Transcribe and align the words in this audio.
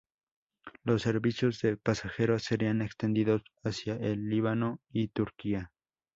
Los 0.83 1.03
servicios 1.03 1.61
de 1.61 1.77
pasajeros 1.77 2.41
serían 2.41 2.81
extendidos 2.81 3.43
hacia 3.63 3.97
el 3.97 4.29
Líbano 4.29 4.81
y 4.91 5.09
Turquía. 5.09 5.71